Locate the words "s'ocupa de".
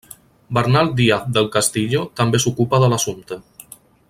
2.47-2.93